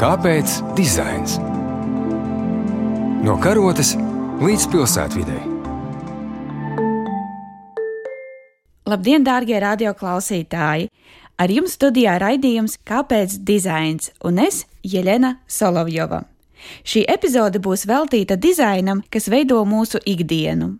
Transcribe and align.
Kāpēc 0.00 0.52
dizains? 0.72 1.34
No 3.20 3.34
karotes 3.36 3.90
līdz 4.40 4.62
pilsētvidai. 4.72 5.40
Labdien, 8.88 9.26
dārgie 9.28 9.58
radioklausītāji! 9.60 10.88
Ar 11.36 11.52
jums 11.52 11.76
studijā 11.76 12.16
raidījums 12.16 12.78
Kāpēc 12.80 13.36
dizains 13.44 14.08
un 14.24 14.40
es, 14.46 14.62
Jelena 14.80 15.34
Solovjova. 15.44 16.22
Šī 16.80 17.04
epizode 17.04 17.60
būs 17.60 17.84
veltīta 17.84 18.40
dizainam, 18.40 19.04
kas 19.12 19.28
veido 19.28 19.60
mūsu 19.68 20.00
ikdienu. 20.00 20.78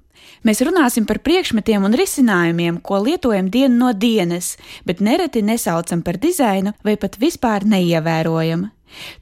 Mēs 0.49 0.65
runāsim 0.65 1.05
par 1.05 1.21
priekšmetiem 1.21 1.85
un 1.85 1.93
risinājumiem, 1.93 2.81
ko 2.81 3.05
lietojam 3.05 3.53
dienu 3.53 3.85
no 3.85 3.93
dienas, 3.93 4.55
bet 4.89 5.05
nereti 5.05 5.45
nesaucam 5.45 6.01
par 6.01 6.17
dizainu 6.17 6.73
vai 6.81 6.97
pat 6.97 7.21
vispār 7.21 7.69
neievērojam. 7.69 8.71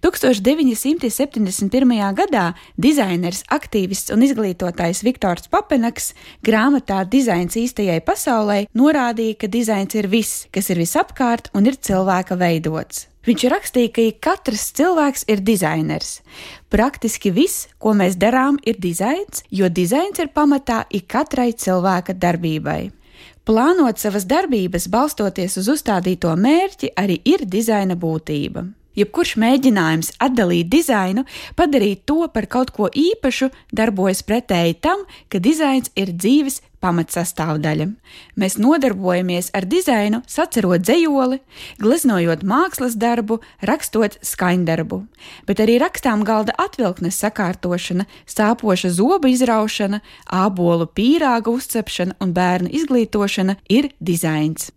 1971. 0.04 2.14
gadā 2.18 2.46
dizainers, 2.76 3.42
aktīvists 3.50 4.12
un 4.14 4.22
izglītotājs 4.26 5.04
Viktors 5.06 5.48
Papenaks 5.52 6.06
grāmatā 6.44 7.04
Dizains 7.08 7.56
īstajai 7.58 8.00
pasaulē 8.06 8.58
norādīja, 8.74 9.38
ka 9.42 9.46
dizains 9.52 9.94
ir 9.98 10.06
viss, 10.08 10.46
kas 10.52 10.70
ir 10.70 10.78
visapkārt 10.82 11.50
un 11.54 11.66
ir 11.68 11.76
cilvēka 11.76 12.34
veidots. 12.40 13.06
Viņš 13.28 13.42
rakstīja, 13.52 13.90
ka 13.92 14.02
katrs 14.24 14.70
cilvēks 14.78 15.22
ir 15.28 15.38
dizainers. 15.44 16.22
Praktiski 16.72 17.30
viss, 17.34 17.68
ko 17.76 17.92
mēs 17.92 18.16
darām, 18.16 18.56
ir 18.64 18.80
dizains, 18.80 19.44
jo 19.50 19.68
dizains 19.68 20.18
ir 20.22 20.32
pamatā 20.32 20.86
ikatrai 20.88 21.52
cilvēka 21.52 22.16
darbībai. 22.16 22.88
Plānot 23.48 24.00
savas 24.00 24.26
darbības 24.28 24.90
balstoties 24.92 25.56
uz 25.60 25.70
uzstādīto 25.72 26.34
mērķi 26.36 26.92
arī 27.00 27.16
ir 27.24 27.46
dizaina 27.48 27.96
būtība. 27.96 28.66
Jebkurš 28.98 29.36
mēģinājums 29.38 30.14
atdalīt 30.24 30.70
dizainu, 30.72 31.24
padarīt 31.58 32.02
to 32.08 32.26
par 32.34 32.48
kaut 32.50 32.72
ko 32.74 32.88
īpašu, 32.90 33.52
darbojas 33.70 34.24
pretēji 34.26 34.80
tam, 34.82 35.04
ka 35.30 35.38
dizains 35.42 35.92
ir 35.94 36.14
dzīves 36.16 36.62
pamatsastāvdaļa. 36.84 37.88
Mēs 38.38 38.56
nodarbojamies 38.60 39.50
ar 39.56 39.66
dizainu, 39.68 40.22
sacerot 40.30 40.84
dzējoli, 40.84 41.40
gleznojot 41.82 42.44
mākslas 42.46 42.96
darbu, 42.98 43.40
rakstot 43.66 44.18
skaņdarbu, 44.24 45.00
bet 45.48 45.62
arī 45.64 45.78
rakstām 45.82 46.24
galda 46.28 46.54
atvilknes 46.58 47.18
sakārtošana, 47.22 48.08
sāpoša 48.28 48.92
zobu 48.94 49.32
izraušana, 49.32 50.00
ābolu 50.30 50.88
pīrāga 50.88 51.52
uzcepšana 51.52 52.18
un 52.22 52.34
bērnu 52.36 52.72
izglītošana 52.80 53.58
ir 53.68 53.92
dizains. 54.00 54.70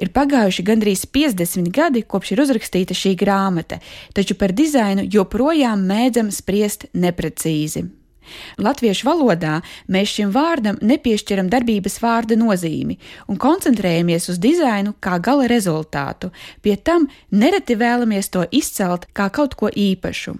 Ir 0.00 0.12
pagājuši 0.14 0.64
gandrīz 0.64 1.04
50 1.12 1.68
gadi, 1.74 2.02
kopš 2.02 2.32
ir 2.32 2.44
uzrakstīta 2.46 2.96
šī 2.96 3.14
grāmata, 3.20 3.82
taču 4.16 4.38
par 4.38 4.54
dizainu 4.56 5.04
joprojām 5.12 5.84
mēdzam 5.90 6.32
spriest 6.32 6.88
neprecīzi. 6.94 7.88
Latviešu 8.58 9.08
valodā 9.08 9.58
mēs 9.88 10.16
šim 10.16 10.32
vārdam 10.34 10.80
nepiešķiram 10.82 11.50
darbības 11.52 12.00
vārda 12.02 12.38
nozīmi 12.38 12.98
un 13.28 13.40
koncentrējamies 13.40 14.28
uz 14.32 14.40
dizainu 14.42 14.94
kā 15.00 15.18
gala 15.22 15.48
rezultātu, 15.50 16.32
pie 16.62 16.76
tam 16.76 17.08
nereti 17.30 17.78
vēlamies 17.78 18.30
to 18.34 18.44
izcelt 18.50 19.08
kā 19.12 19.30
kaut 19.30 19.56
ko 19.58 19.72
īpašu. 19.72 20.36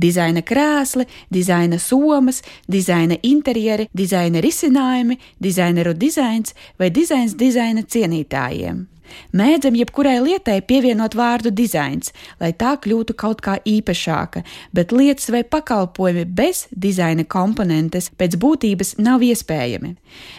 Dizaina 0.00 0.40
krēsli, 0.42 1.04
dizaina 1.32 1.78
somas, 1.78 2.42
dizaina 2.68 3.18
interjeri, 3.22 3.88
dizaina 3.92 4.40
risinājumi, 4.44 5.18
dizaineru 5.42 5.92
dizains 5.94 6.54
vai 6.78 6.88
dizains 6.90 7.36
dizaina 7.36 7.84
cienītājiem. 7.84 8.86
Mēdzam 9.32 9.76
jebkurai 9.78 10.18
lietai 10.24 10.60
pievienot 10.62 11.16
vārdu 11.18 11.52
dizains, 11.54 12.12
lai 12.40 12.52
tā 12.52 12.76
kļūtu 12.80 13.16
kaut 13.18 13.42
kā 13.44 13.58
īpašāka, 13.64 14.44
bet 14.72 14.92
lietas 14.92 15.30
vai 15.34 15.44
pakalpojumi 15.44 16.24
bez 16.24 16.66
dizaina 16.72 17.24
komponentes 17.24 18.10
pēc 18.18 18.38
būtības 18.40 18.96
nav 19.02 19.24
iespējami. 19.26 19.94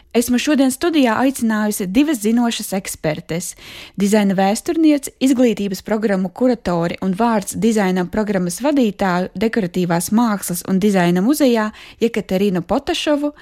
Esmu 0.10 0.40
šodien 0.42 0.72
studijā 0.74 1.20
aicinājusi 1.22 1.86
divas 1.94 2.24
zinošas 2.24 2.72
ekspertes- 2.74 3.52
dizaina 4.02 4.34
vēsturnieci, 4.34 5.14
izglītības 5.22 5.84
programmu 5.86 6.32
kuratori 6.34 6.98
un 7.06 7.14
vārds 7.14 7.54
dizaina 7.54 8.06
programmas 8.10 8.58
vadītāju 8.60 9.30
dekoratīvās 9.38 10.10
mākslas 10.10 10.64
un 10.68 10.80
dizaina 10.80 11.22
muzejā 11.22 11.72
Jekaterinu 12.02 12.62
Potašovu, 12.62 13.34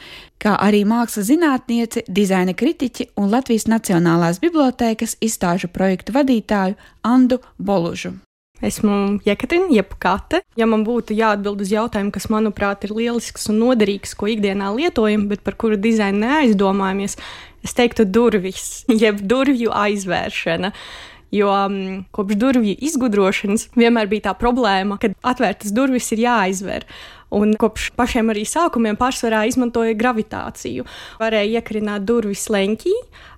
kā 0.42 0.53
arī 0.62 0.84
mākslas 0.88 1.30
zinātnieci, 1.31 2.06
dizaina 2.08 2.53
kritiķi 2.58 3.12
un 3.18 3.31
Latvijas 3.34 3.68
Nacionālās 3.72 4.42
bibliotēkas 4.44 5.18
izstāžu 5.24 5.72
projektu 5.74 6.16
vadītāju 6.16 6.78
Andu 7.08 7.42
Bolužu. 7.58 8.16
Esmu 8.62 9.20
Jekaterina, 9.25 9.70
jeb 9.70 9.92
Kate. 10.02 10.42
Ja 10.58 10.66
man 10.66 10.81
būtu 10.86 11.14
jāatbild 11.14 11.62
uz 11.62 11.70
jautājumu, 11.70 12.09
kas, 12.14 12.25
manuprāt, 12.34 12.88
ir 12.88 12.96
lielisks 12.98 13.46
un 13.52 13.59
noderīgs, 13.62 14.16
ko 14.18 14.30
ikdienā 14.34 14.72
lietojam, 14.74 15.28
bet 15.30 15.44
par 15.46 15.58
kuru 15.62 15.78
dizainu 15.78 16.24
neaizdomājamies, 16.24 17.19
es 17.66 17.78
teiktu 17.78 18.08
durvis, 18.09 18.81
jeb 19.04 19.22
durvju 19.22 19.74
aizvēršana. 19.74 20.74
Jo 21.36 21.52
um, 21.52 22.06
kopš 22.16 22.38
durvju 22.40 22.78
izgudrošanas 22.88 23.68
vienmēr 23.75 24.08
bija 24.08 24.30
tā 24.30 24.34
problēma, 24.40 24.96
ka 25.02 25.12
atvērtas 25.28 25.74
durvis 25.75 26.08
ir 26.16 26.24
jāaizver. 26.24 26.86
Un 27.35 27.57
kopš 27.59 27.89
pašiem 27.97 28.31
arī 28.31 28.45
sākumiem 28.47 28.95
pārsvarā 28.99 29.43
izmantoja 29.49 29.97
gravitāciju. 29.99 30.85
Varēja 31.19 31.59
iekrināt 31.59 32.05
durvis 32.07 32.45
leņķī, 32.53 32.93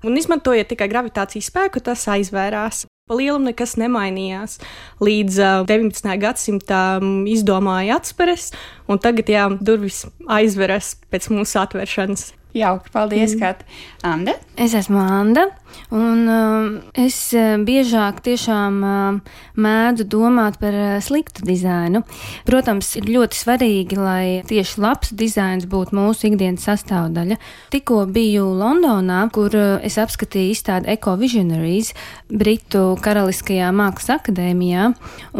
un 0.05 0.19
izmantojot 0.19 0.69
tikai 0.69 0.89
gravitācijas 0.91 1.50
spēku, 1.50 1.81
tas 1.81 2.05
aizvērās. 2.11 2.85
Pa 3.09 3.17
lielam 3.17 3.47
nekas 3.50 3.73
nemainījās. 3.81 4.59
Līdz 5.01 5.39
uh, 5.41 5.53
19. 5.66 6.11
gadsimtam 6.22 7.23
izdomāja 7.25 7.97
atspēres, 7.97 8.51
un 8.85 9.01
tagad 9.01 9.31
jā, 9.33 9.47
durvis 9.57 10.03
aizveras 10.29 10.94
pēc 11.09 11.31
mūsu 11.33 11.57
atvēršanas. 11.63 12.27
Jauki, 12.53 12.89
paldies, 12.94 13.33
mm. 13.33 13.41
Kat. 13.41 13.66
Anda? 14.06 14.33
Es 14.57 14.73
esmu 14.77 14.97
Anda, 15.01 15.47
un 15.96 16.25
uh, 16.30 16.68
es 16.94 17.18
uh, 17.38 17.57
biežāk 17.66 18.22
tiešām 18.25 18.80
uh, 18.84 19.38
mēdzu 19.59 20.07
domāt 20.09 20.59
par 20.62 20.75
uh, 20.75 20.97
sliktu 21.03 21.46
dizainu. 21.47 22.03
Protams, 22.47 22.91
ir 23.00 23.09
ļoti 23.09 23.40
svarīgi, 23.40 24.00
lai 24.00 24.24
tieši 24.50 24.81
labs 24.84 25.13
dizains 25.16 25.68
būtu 25.69 25.97
mūsu 25.97 26.30
ikdienas 26.30 26.68
sastāvdaļa. 26.69 27.40
Tikko 27.74 28.03
biju 28.13 28.47
Londonā, 28.59 29.25
kur 29.34 29.53
es 29.56 29.97
apskatīju 30.02 30.53
izstādi 30.53 30.90
Eco 30.94 31.16
Visionaries 31.19 31.94
Britu 32.30 32.96
Karaliskajā 33.03 33.72
Mākslas 33.75 34.19
akadēmijā, 34.19 34.90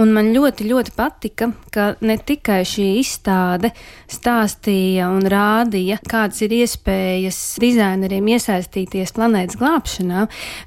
un 0.02 0.14
man 0.16 0.32
ļoti, 0.34 0.68
ļoti 0.70 0.94
patika, 0.98 1.52
ka 1.74 1.92
ne 2.02 2.18
tikai 2.18 2.62
šī 2.68 2.88
izstāde 3.00 3.72
stāstīja 4.10 5.10
un 5.14 5.26
rādīja, 5.30 6.00
kādas 6.10 6.42
ir 6.46 6.56
iespējas 6.60 7.40
dizaineriem 7.62 8.32
iesaistīties 8.36 9.14
planētas 9.16 9.60
glābšanā, 9.60 10.19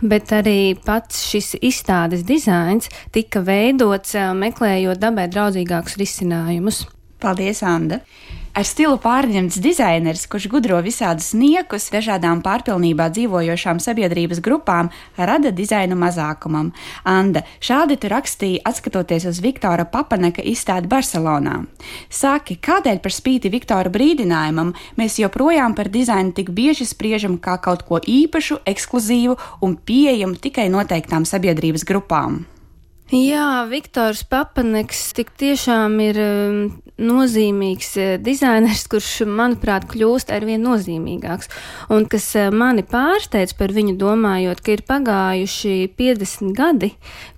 bet 0.02 0.32
arī 0.36 0.74
pats 0.86 1.24
šis 1.30 1.54
izstādes 1.60 2.26
dizains 2.28 2.90
tika 3.14 3.42
veidots 3.44 4.16
meklējot 4.38 5.02
dabai 5.02 5.28
draudzīgākus 5.32 5.98
risinājumus. 6.00 6.84
Paldies, 7.22 7.62
Anna! 7.62 8.00
Ar 8.52 8.66
stilu 8.68 8.98
pārņemts 9.00 9.56
dizainers, 9.64 10.26
kurš 10.28 10.44
gudro 10.52 10.76
visādus 10.84 11.30
niekus 11.32 11.86
dažādām 11.88 12.42
pārpilnībā 12.44 13.06
dzīvojošām 13.14 13.80
sabiedrības 13.80 14.42
grupām, 14.44 14.90
rada 15.16 15.48
dizainu 15.56 15.96
mazākumam. 15.96 16.68
Anda, 17.08 17.46
šādi 17.64 17.96
tu 17.96 18.12
rakstīji, 18.12 18.60
atskatoties 18.68 19.24
uz 19.30 19.40
Viktora 19.40 19.88
Papaneka 19.88 20.44
izstādi 20.44 20.92
Barcelonā. 20.92 21.62
Saki, 22.12 22.60
kādēļ 22.60 23.00
par 23.00 23.16
spīti 23.16 23.48
Viktora 23.56 23.88
brīdinājumam 23.88 24.76
mēs 25.00 25.16
joprojām 25.24 25.72
par 25.72 25.88
dizainu 25.88 26.36
tik 26.36 26.52
bieži 26.52 26.84
spriežam 26.92 27.40
kā 27.40 27.56
kaut 27.56 27.88
ko 27.88 28.04
īpašu, 28.04 28.60
ekskluzīvu 28.68 29.40
un 29.64 29.80
pieejamu 29.80 30.36
tikai 30.36 30.68
noteiktām 30.68 31.24
sabiedrības 31.24 31.88
grupām? 31.88 32.42
Jā, 33.12 33.66
Viktors 33.68 34.22
Papaneks 34.24 35.10
tik 35.12 35.34
tiešām 35.36 35.98
ir 36.00 36.16
um, 36.16 36.60
nozīmīgs 36.96 37.90
uh, 38.00 38.12
dizainers, 38.16 38.86
kurš, 38.88 39.26
manuprāt, 39.28 39.84
kļūst 39.90 40.32
arvien 40.32 40.64
nozīmīgāks. 40.64 41.50
Un 41.92 42.06
kas 42.08 42.30
uh, 42.40 42.48
mani 42.48 42.80
pārsteidz 42.88 43.52
par 43.58 43.74
viņu 43.76 43.98
domājot, 44.00 44.62
ka 44.64 44.72
ir 44.72 44.84
pagājuši 44.88 45.90
50 46.00 46.56
gadi, 46.56 46.94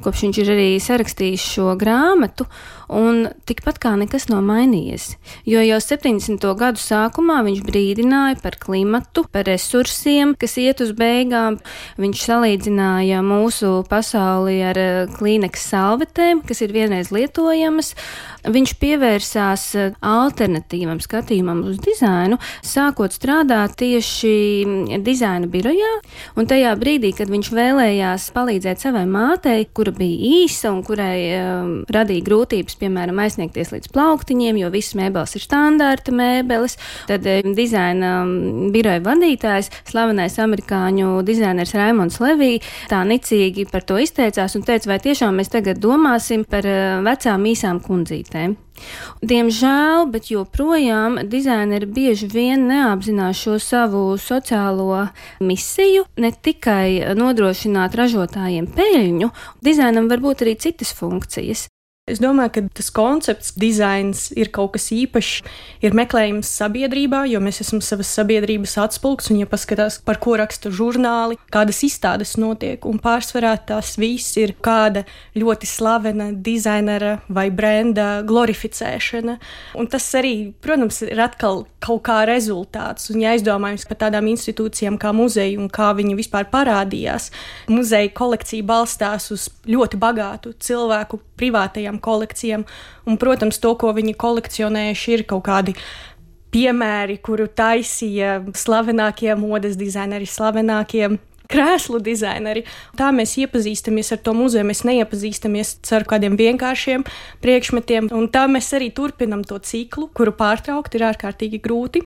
kopš 0.06 0.22
viņš 0.28 0.40
ir 0.44 0.52
arī 0.54 0.68
sarakstījis 0.78 1.48
šo 1.56 1.74
grāmatu, 1.80 2.46
un 2.88 3.28
tikpat 3.48 3.78
kā 3.82 3.94
nekas 4.00 4.28
nav 4.30 4.42
mainījies. 4.46 5.14
Jo 5.48 5.62
jau 5.64 5.80
70. 5.82 6.44
gadu 6.58 6.82
sākumā 6.82 7.40
viņš 7.46 7.62
brīdināja 7.66 8.38
par 8.42 8.58
klimatu, 8.60 9.26
par 9.32 9.48
resursiem, 9.48 10.34
kas 10.38 10.58
iet 10.60 10.82
uz 10.84 10.94
beigām. 10.96 11.60
Viņš 12.00 12.26
salīdzināja 12.28 13.22
mūsu 13.24 13.76
pasauli 13.90 14.60
ar 14.66 14.80
uh, 14.80 15.16
klīneks 15.16 15.68
salvetēm, 15.72 16.44
kas 16.46 16.64
ir 16.64 16.74
vienreiz 16.76 17.12
lietojamas. 17.14 17.94
Viņš 18.44 18.74
pievērsās 18.76 19.62
eh, 19.80 19.94
alternatīvam 20.04 20.98
skatījumam 21.00 21.62
uz 21.64 21.78
dizainu, 21.80 22.36
sākot 22.64 23.14
strādāt 23.16 23.78
tieši 23.80 24.32
mm, 24.66 25.04
dizaina 25.04 25.48
birojā. 25.48 25.92
Un 26.36 26.48
tajā 26.50 26.74
brīdī, 26.76 27.14
kad 27.16 27.32
viņš 27.32 27.48
vēlējās 27.56 28.26
palīdzēt 28.36 28.84
savai 28.84 29.06
mātei, 29.08 29.64
kura 29.72 29.94
bija 29.96 30.44
īsa 30.44 30.74
un 30.74 30.82
kurai 30.84 31.16
um, 31.38 31.70
radīja 31.88 32.26
grūtības 32.26 32.76
piemēram, 32.82 33.22
aizsniegties 33.24 33.72
līdz 33.72 33.92
plauktiņiem, 33.94 34.60
jo 34.60 34.70
visas 34.74 34.98
mēbeles 35.00 35.38
ir 35.38 35.46
standarta 35.46 36.12
mēbeles. 36.12 36.76
Tad 37.08 37.24
eh, 37.30 37.40
dizaina 37.56 38.12
mm, 38.26 38.68
biroja 38.76 39.00
vadītājs, 39.08 39.72
slavenais 39.88 40.36
amerikāņu 40.44 41.14
dizainers 41.24 41.72
Raimons 41.78 42.20
Levī, 42.20 42.58
tā 42.92 43.00
nicīgi 43.08 43.70
par 43.72 43.88
to 43.88 43.96
izteicās 44.04 44.60
un 44.60 44.68
teica, 44.68 44.92
vai 44.92 45.00
tiešām 45.08 45.40
mēs 45.40 45.52
tagad 45.56 45.80
domāsim 45.80 46.44
par 46.44 46.68
vecām 47.08 47.48
īsām 47.48 47.80
kundzītēm. 47.80 48.33
Diemžēl, 49.22 50.08
bet 50.10 50.30
joprojām 50.32 51.20
dizaineri 51.30 51.86
bieži 51.86 52.28
vien 52.32 52.66
neapzinās 52.68 53.38
šo 53.44 53.58
savu 53.62 54.02
sociālo 54.18 55.06
misiju, 55.40 56.08
ne 56.18 56.32
tikai 56.34 57.14
nodrošināt 57.18 57.94
ražotājiem 58.00 58.66
peļņu, 58.74 59.30
dizainam 59.64 60.10
var 60.10 60.24
būt 60.24 60.46
arī 60.46 60.58
citas 60.66 60.92
funkcijas. 60.98 61.68
Es 62.04 62.18
domāju, 62.20 62.50
ka 62.52 62.62
tas 62.76 62.90
koncepts, 62.92 63.54
dizains 63.56 64.26
ir 64.36 64.50
kaut 64.52 64.74
kas 64.74 64.90
īpašs, 64.92 65.38
ir 65.80 65.94
meklējums 65.96 66.50
sabiedrībā, 66.60 67.22
jo 67.32 67.38
mēs 67.40 67.62
esam 67.64 67.80
savas 67.80 68.10
sabiedrības 68.12 68.74
atspulgs, 68.82 69.30
un, 69.32 69.38
ja 69.40 69.48
paskatās, 69.48 69.96
par 70.04 70.20
ko 70.20 70.34
raksta 70.36 70.68
žurnāli, 70.68 71.38
kādas 71.48 71.80
izstādes 71.88 72.34
notiek, 72.36 72.84
un 72.84 73.00
pārsvarā 73.00 73.54
tās 73.70 73.94
viss 73.96 74.36
ir 74.36 74.52
kāda 74.60 75.06
ļoti 75.32 75.70
slavena 75.70 76.26
dizainera 76.36 77.14
vai 77.32 77.46
brenda 77.48 78.18
glorificēšana. 78.28 79.38
Un 79.80 79.88
tas 79.88 80.10
arī, 80.20 80.52
protams, 80.60 81.00
ir 81.08 81.24
atkal 81.24 81.64
kaut 81.80 82.04
kā 82.04 82.18
rezultāts, 82.28 83.08
un 83.14 83.24
ja 83.24 83.32
aizdomājamies 83.32 83.88
par 83.88 84.02
tādām 84.04 84.28
institūcijām 84.34 85.00
kā 85.00 85.14
muzeja 85.16 85.56
un 85.56 85.72
kā 85.72 85.94
viņi 85.96 86.20
vispār 86.20 86.52
parādījās, 86.52 87.30
muzeja 87.72 88.12
kolekcija 88.12 88.68
balstās 88.68 89.32
uz 89.32 89.48
ļoti 89.64 90.04
bagātu 90.04 90.52
cilvēku 90.60 91.24
privātajām 91.40 91.93
kolekcijām. 92.02 92.64
Un, 93.06 93.20
protams, 93.20 93.60
to, 93.62 93.74
ko 93.78 93.92
viņi 93.96 94.16
kolekcionējuši, 94.18 95.14
ir 95.18 95.26
kaut 95.30 95.44
kādi 95.48 95.76
piemēri, 96.54 97.18
kuru 97.24 97.48
taisīja 97.50 98.38
slavenākie 98.54 99.34
modes 99.38 99.78
dizaineri, 99.78 100.28
slavenākie 100.30 101.08
krēslu 101.50 102.00
dizaineri. 102.04 102.64
Tā 102.98 103.10
mēs 103.14 103.36
iepazīstamies 103.42 104.12
ar 104.14 104.22
to 104.24 104.34
muzeju, 104.36 104.66
mēs 104.68 104.84
neiepazīstamies 104.88 105.76
ar 105.96 106.06
kādiem 106.08 106.38
vienkāršiem 106.40 107.04
priekšmetiem, 107.44 108.08
un 108.14 108.30
tā 108.32 108.46
mēs 108.50 108.72
arī 108.76 108.90
turpinam 108.94 109.44
to 109.46 109.58
ciklu, 109.58 110.08
kuru 110.14 110.34
pārtraukt 110.38 110.96
ir 110.96 111.06
ārkārtīgi 111.10 111.62
grūti. 111.64 112.04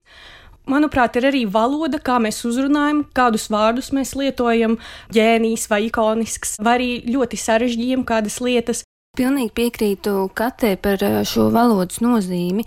Manuprāt, 0.68 1.16
ir 1.16 1.24
arī 1.30 1.46
valoda, 1.48 1.96
kā 1.96 2.18
mēs 2.20 2.42
uzrunājam, 2.44 3.06
kādus 3.16 3.46
vārdus 3.48 3.88
mēs 3.96 4.12
lietojam, 4.18 4.76
ģēnijs 5.16 5.64
vai 5.70 5.86
ikonisks, 5.86 6.58
vai 6.60 6.74
arī 6.76 6.90
ļoti 7.08 7.40
sarežģījam 7.40 8.04
kādas 8.08 8.36
lietas. 8.44 8.84
Pilnīgi 9.16 9.50
piekrītu 9.56 10.12
Katē 10.36 10.74
par 10.84 11.00
eh, 11.02 11.22
šo 11.24 11.48
valodas 11.54 12.02
nozīmi. 12.04 12.66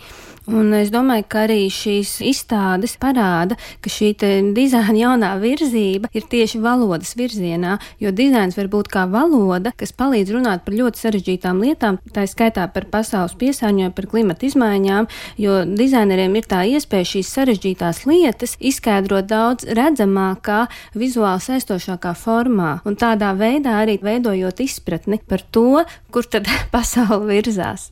Un 0.49 0.71
es 0.73 0.89
domāju, 0.89 1.27
ka 1.29 1.43
arī 1.45 1.67
šīs 1.69 2.15
izstādes 2.25 2.95
parāda, 2.97 3.53
ka 3.77 3.91
šī 3.93 4.15
dizaina 4.55 4.95
jaunā 4.97 5.29
virzība 5.37 6.09
ir 6.17 6.25
tieši 6.31 6.57
valodas 6.63 7.13
virzienā, 7.13 7.75
jo 8.01 8.09
dizains 8.09 8.57
var 8.57 8.71
būt 8.73 8.89
kā 8.89 9.03
valoda, 9.11 9.69
kas 9.77 9.93
palīdz 9.93 10.33
runāt 10.33 10.65
par 10.65 10.73
ļoti 10.79 11.03
sarežģītām 11.03 11.61
lietām, 11.61 12.01
tā 12.15 12.25
skaitā 12.25 12.65
par 12.73 12.89
pasaules 12.89 13.37
piesārņojumu, 13.37 13.93
par 13.93 14.09
klimata 14.09 14.49
izmaiņām, 14.49 15.11
jo 15.37 15.61
dizaineriem 15.69 16.33
ir 16.41 16.49
tā 16.49 16.65
iespēja 16.73 17.11
šīs 17.13 17.31
sarežģītās 17.37 18.03
lietas 18.09 18.57
izskaidrot 18.57 19.29
daudz 19.29 19.69
redzamākā, 19.69 20.63
vizuāli 20.97 21.45
saistošākā 21.51 22.17
formā, 22.17 22.79
un 22.81 22.97
tādā 22.97 23.35
veidā 23.37 23.77
arī 23.85 23.99
veidojot 24.01 24.65
izpratni 24.65 25.21
par 25.21 25.45
to, 25.53 25.83
kur 26.09 26.25
tad 26.25 26.49
pasaule 26.73 27.29
virzās. 27.29 27.91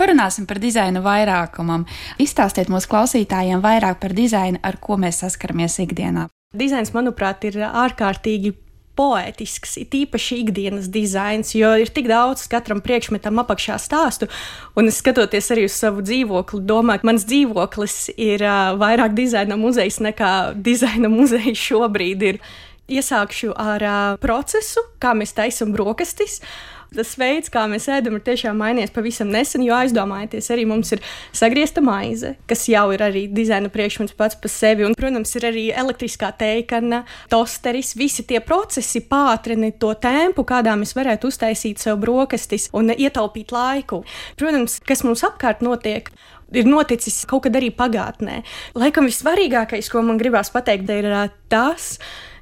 Parunāsim 0.00 0.46
par 0.48 0.56
dizainu 0.56 1.02
vairākumam. 1.04 1.82
Izstāstiet 2.22 2.70
mūsu 2.72 2.88
klausītājiem 2.88 3.60
vairāk 3.60 3.98
par 4.00 4.14
dizainu, 4.16 4.56
ar 4.64 4.78
ko 4.80 4.96
mēs 4.96 5.20
saskaramies 5.20 5.76
ikdienā. 5.84 6.30
Dizains, 6.56 6.94
manuprāt, 6.96 7.44
ir 7.44 7.58
ārkārtīgi 7.68 8.54
poētisks, 8.96 9.76
it 9.80 9.92
īpaši 9.96 10.40
ikdienas 10.42 10.88
dizains, 10.92 11.52
jo 11.56 11.74
ir 11.82 11.92
tik 11.92 12.08
daudz 12.08 12.46
katram 12.50 12.80
priekšmetam 12.84 13.42
apakšā 13.44 13.76
stāstu. 13.80 14.30
Un 14.72 14.88
es 14.88 15.02
skatoties 15.02 15.52
arī 15.52 15.68
uz 15.68 15.76
savu 15.76 16.00
dzīvokli, 16.06 16.62
domāju, 16.68 17.04
mans 17.10 17.28
dzīvoklis 17.28 18.00
ir 18.16 18.44
uh, 18.46 18.72
vairāk 18.80 19.12
dizaina 19.16 19.60
muzejs 19.60 20.00
nekā 20.04 20.32
dizaina 20.56 21.12
muzejs 21.18 21.60
šobrīd 21.60 22.28
ir. 22.32 22.42
Iesākšu 22.90 23.52
ar 23.54 23.84
uh, 23.86 24.02
procesu, 24.18 24.82
kā 24.98 25.12
mēs 25.14 25.36
taisam 25.36 25.70
brokastis. 25.76 26.40
Tas 26.90 27.12
veids, 27.14 27.46
kā 27.54 27.68
mēs 27.70 27.84
ēdam, 27.92 28.16
ir 28.18 28.24
tiešām 28.26 28.56
mainījies 28.58 28.90
pavisam 28.90 29.28
nesen, 29.30 29.62
jo 29.62 29.76
aizdomājieties, 29.76 30.48
arī 30.50 30.64
mums 30.66 30.90
ir 30.96 31.02
sagriezta 31.36 31.82
maize, 31.86 32.32
kas 32.50 32.64
jau 32.66 32.88
ir 32.90 33.04
arī 33.06 33.28
dizaina 33.30 33.70
priekšmets 33.70 34.16
pats 34.18 34.38
par 34.40 34.50
sevi. 34.50 34.82
Un, 34.88 34.96
protams, 34.98 35.30
ir 35.38 35.46
arī 35.52 35.68
elektriskā 35.70 36.32
teikana, 36.40 37.04
tosteris. 37.30 37.92
Visi 37.98 38.24
tie 38.26 38.40
procesi 38.42 39.04
pātrina 39.06 39.70
to 39.78 39.92
tempu, 40.02 40.42
kādā 40.48 40.74
mēs 40.80 40.96
varētu 40.98 41.30
uztaisīt 41.30 41.78
sev 41.78 42.00
brokastis 42.02 42.66
un 42.74 42.90
ietaupīt 42.96 43.54
laiku. 43.54 44.02
Protams, 44.40 44.80
kas 44.82 45.06
mums 45.06 45.22
apkārt 45.30 45.62
notiek, 45.62 46.10
ir 46.50 46.66
noticis 46.66 47.22
kaut 47.30 47.46
kad 47.46 47.58
arī 47.60 47.70
pagātnē. 47.74 48.40
Laikam 48.78 49.06
vissvarīgākais, 49.06 49.90
ko 49.92 50.02
man 50.06 50.18
gribās 50.18 50.50
pateikt, 50.50 50.90
ir 50.90 51.06
tas, 51.52 51.94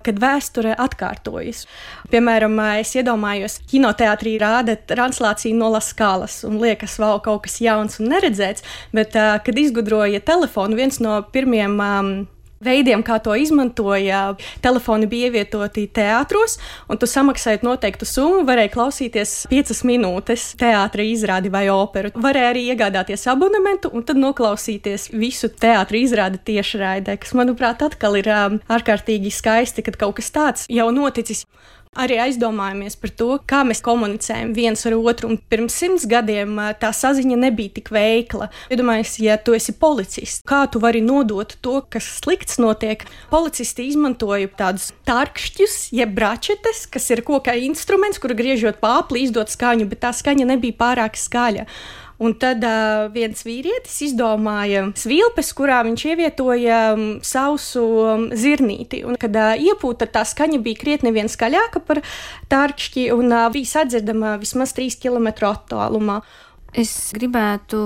kad 0.09 0.23
vēsture 0.23 0.75
atkārtojas. 0.81 1.67
Piemēram, 2.13 2.57
es 2.81 2.95
iedomājos, 2.97 3.61
kinoteātrī 3.71 4.37
rāda 4.41 4.79
translāciju 4.89 5.59
no 5.59 5.71
Laskalas 5.75 6.41
un 6.49 6.59
liekas, 6.63 6.99
wow, 7.03 7.21
kaut 7.25 7.45
kas 7.47 7.61
jauns 7.65 8.01
un 8.01 8.11
neredzēts, 8.15 8.65
bet, 8.97 9.15
kad 9.15 9.63
izgudroja 9.63 10.23
telefonu, 10.25 10.79
viens 10.79 11.01
no 11.05 11.21
pirmiem 11.35 11.79
um, 11.85 12.13
veidiem, 12.65 13.03
kā 13.07 13.19
to 13.23 13.35
izmantoja. 13.39 14.35
Telefoni 14.65 15.09
bija 15.11 15.29
ievietoti 15.29 15.87
teātros, 15.95 16.59
un 16.89 17.01
tu 17.01 17.09
samaksājot 17.09 17.65
noteiktu 17.67 18.09
summu, 18.09 18.45
varēja 18.49 18.73
klausīties 18.75 19.35
piecas 19.51 19.85
minūtes 19.89 20.51
teātris 20.61 21.15
izrādi 21.19 21.53
vai 21.53 21.67
operu. 21.73 22.13
Varēja 22.19 22.53
arī 22.53 22.67
iegādāties 22.73 23.27
abonementu 23.31 23.93
un 23.95 24.07
tad 24.09 24.21
noklausīties 24.21 25.11
visu 25.15 25.51
teātris 25.53 26.09
izrādi 26.11 26.41
tiešraidē, 26.53 27.19
kas, 27.23 27.35
manuprāt, 27.39 27.83
atkal 27.87 28.19
ir 28.19 28.31
um, 28.33 28.61
ārkārtīgi 28.73 29.33
skaisti, 29.35 29.85
kad 29.87 29.99
kaut 30.01 30.19
kas 30.19 30.33
tāds 30.35 30.69
jau 30.73 30.91
noticis 30.95 31.45
arī 31.99 32.19
aizdomājamies 32.23 32.97
par 33.01 33.13
to, 33.19 33.29
kā 33.49 33.63
mēs 33.67 33.83
komunicējam 33.85 34.55
viens 34.57 34.85
ar 34.89 34.97
otru. 34.99 35.33
Un 35.33 35.41
pirms 35.51 35.77
simts 35.81 36.07
gadiem 36.09 36.57
tā 36.81 36.93
saziņa 36.95 37.39
nebija 37.45 37.75
tik 37.79 37.93
veikla. 37.95 38.51
Iedomājieties, 38.73 39.19
ja 39.25 39.39
tu 39.43 39.57
esi 39.59 39.75
policists, 39.79 40.45
kā 40.49 40.65
tu 40.71 40.83
vari 40.83 41.03
nodot 41.05 41.57
to, 41.65 41.79
kas 41.91 42.09
slikts 42.21 42.61
notiek. 42.63 43.05
Policisti 43.33 43.89
izmantoja 43.91 44.51
tādus 44.59 44.91
tarkšķus, 45.09 45.79
jeb 45.99 46.15
bračetes, 46.17 46.87
kas 46.91 47.11
ir 47.15 47.25
koka 47.27 47.57
instruments, 47.59 48.21
kuru 48.23 48.39
griežot 48.39 48.83
pāpli, 48.83 49.27
izdot 49.27 49.53
skaņu, 49.53 49.89
bet 49.91 50.05
tā 50.07 50.15
skaņa 50.17 50.49
nebija 50.55 50.79
pārāk 50.79 51.19
skaļa. 51.19 51.67
Un 52.19 52.35
tad 52.35 52.65
uh, 52.67 53.07
viens 53.15 53.45
vīrietis 53.47 53.95
izdomāja 54.09 54.89
svilpes, 54.99 55.53
kurā 55.55 55.85
viņš 55.87 56.05
ievietoja 56.11 56.79
um, 56.97 57.05
sausu 57.23 57.85
um, 58.03 58.25
zirnīti. 58.35 59.05
Un, 59.07 59.15
kad 59.23 59.39
uh, 59.39 59.55
iepūta, 59.55 60.09
tā 60.11 60.25
skaņa 60.27 60.59
bija 60.65 60.81
krietni 60.81 61.15
vien 61.15 61.31
skaļāka 61.31 61.85
par 61.87 62.03
tārkšķi 62.51 63.09
un 63.15 63.31
uh, 63.31 63.47
bija 63.55 63.71
sadzirdama 63.77 64.35
vismaz 64.43 64.75
3 64.75 64.99
km 64.99 65.31
attālumā. 65.53 66.19
Es 66.77 67.13
gribētu 67.17 67.79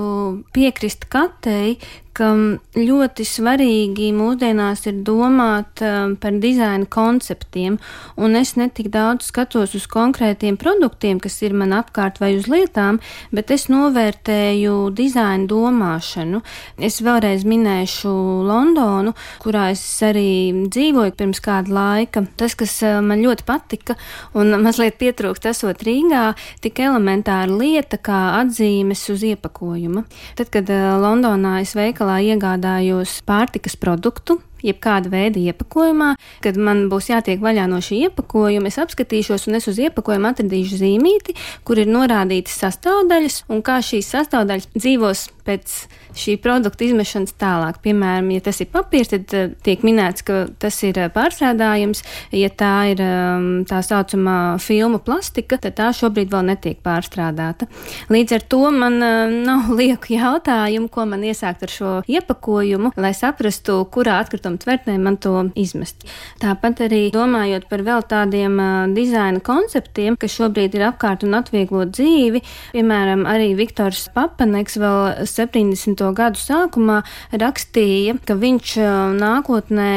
piekrist 0.51 1.05
Katei, 1.13 1.77
ka 2.17 2.29
ļoti 2.77 3.25
svarīgi 3.25 4.11
mūsdienās 4.15 4.85
ir 4.89 5.01
domāt 5.05 5.81
um, 5.85 6.13
par 6.21 6.37
dizaina 6.41 6.85
konceptiem, 6.89 7.79
un 8.21 8.37
es 8.37 8.53
netik 8.59 8.91
daudz 8.93 9.31
skatos 9.31 9.73
uz 9.77 9.87
konkrētiem 9.89 10.57
produktiem, 10.61 11.19
kas 11.23 11.39
ir 11.41 11.55
man 11.57 11.73
apkārt 11.75 12.19
vai 12.21 12.33
uz 12.37 12.47
lietām, 12.51 12.99
bet 13.33 13.51
es 13.53 13.65
novērtēju 13.73 14.91
dizaina 14.95 15.49
domāšanu. 15.49 16.43
Es 16.77 17.01
vēlreiz 17.03 17.47
minēšu 17.49 18.13
Londonu, 18.47 19.15
kurā 19.43 19.71
es 19.73 19.83
arī 20.05 20.65
dzīvoju 20.69 21.17
pirms 21.17 21.41
kāda 21.43 21.73
laika. 21.73 22.25
Tas, 22.37 22.57
kas 22.59 22.77
uh, 22.85 22.99
man 23.05 23.25
ļoti 23.25 23.47
patika 23.49 23.97
un 24.37 24.53
mazliet 24.61 24.99
pietrūkst 25.01 25.49
esot 25.49 25.81
Rīgā, 25.85 26.29
tik 26.61 26.83
elementāra 26.85 27.49
lieta 27.49 27.97
kā 27.97 28.21
atzīmes 28.43 29.01
uz 29.13 29.25
iepakojuma. 29.33 30.05
Tad, 30.37 30.53
kad 30.53 30.69
Londonā 31.03 31.57
es 31.63 31.73
veikalā 31.77 32.02
veikalā 32.03 32.19
iegādājos 32.33 33.21
pārtikas 33.25 33.75
produktu, 33.79 34.41
jebkāda 34.63 35.09
veida 35.11 35.39
iepakojumā, 35.39 36.15
kad 36.43 36.57
man 36.57 36.89
būs 36.91 37.09
jātiek 37.09 37.39
vaļā 37.39 37.67
no 37.67 37.79
šī 37.83 38.07
iepakojuma, 38.07 38.67
es 38.67 38.79
apskatīšos 38.79 39.47
un 39.47 39.59
es 39.59 39.67
uz 39.67 39.79
iepakojuma 39.79 40.33
atradīšu 40.33 40.79
zīmīti, 40.79 41.35
kur 41.63 41.79
ir 41.79 41.91
norādītas 41.91 42.59
sastāvdaļas 42.63 43.43
un 43.49 43.63
kā 43.63 43.79
šīs 43.83 44.11
sastāvdaļas 44.15 44.69
dzīvos 44.75 45.27
pēc 45.45 45.73
šī 46.17 46.35
produkta 46.41 46.85
izmešanas 46.85 47.35
tālāk. 47.41 47.79
Piemēram, 47.83 48.29
ja 48.35 48.43
tas 48.45 48.61
ir 48.63 48.69
papīrs, 48.73 49.11
tad 49.13 49.33
uh, 49.37 49.53
tiek 49.65 49.83
minēts, 49.85 50.25
ka 50.25 50.45
tas 50.61 50.77
ir 50.85 50.99
uh, 51.01 51.09
pārstrādājums. 51.13 52.03
Ja 52.35 52.49
tā 52.53 52.73
ir 52.93 53.03
um, 53.03 53.47
tā 53.69 53.81
saucamā 53.85 54.57
filmu 54.63 55.01
plastika, 55.03 55.57
tad 55.61 55.77
tā 55.79 55.89
šobrīd 55.95 56.31
vēl 56.33 56.47
netiek 56.51 56.79
pārstrādāta. 56.85 57.67
Līdz 58.13 58.37
ar 58.37 58.47
to 58.53 58.61
man 58.75 58.99
uh, 59.01 59.33
nav 59.33 59.71
lieku 59.79 60.13
jautājumu, 60.15 60.89
ko 60.93 61.07
man 61.09 61.25
iesākt 61.27 61.65
ar 61.65 61.73
šo 61.73 61.93
iepakojumu, 62.09 62.93
lai 63.01 63.13
saprastu, 63.17 63.79
kurā 63.93 64.19
atkrituma 64.23 64.61
tvertnē 64.61 64.97
man 65.01 65.17
to 65.21 65.47
izmest. 65.59 66.05
Tāpat 66.41 66.85
arī 66.87 67.05
domājot 67.13 67.67
par 67.71 67.83
vēl 67.85 68.05
tādiem 68.09 68.59
dizaina 68.95 69.41
konceptiem, 69.43 70.17
kas 70.19 70.35
šobrīd 70.37 70.77
ir 70.77 70.87
apkārt 70.89 71.25
un 71.25 71.37
atvieglo 71.37 71.85
dzīvi, 71.89 72.43
piemēram, 72.73 73.25
arī 73.29 73.53
Viktors 73.57 74.05
Papaneks 74.13 74.77
vēl 74.81 75.25
70. 75.33 76.03
gadu 76.15 76.39
sākumā 76.39 77.01
rakstīja, 77.31 78.15
ka 78.27 78.35
viņš 78.39 78.73
uh, 78.81 78.91
nākotnē 79.17 79.91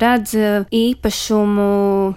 redz 0.00 0.34
uh, 0.38 0.66
īpašumu 0.74 1.68